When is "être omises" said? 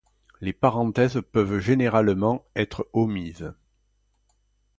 2.55-3.53